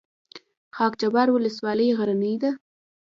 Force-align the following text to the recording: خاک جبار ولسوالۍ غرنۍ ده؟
خاک 0.75 0.93
جبار 1.01 1.27
ولسوالۍ 1.31 1.89
غرنۍ 1.97 2.35
ده؟ 2.41 2.51